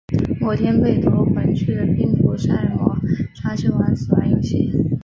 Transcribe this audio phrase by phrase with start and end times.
[0.39, 2.97] 某天被夺魂锯的拼图杀人魔
[3.35, 4.71] 抓去玩死亡游戏。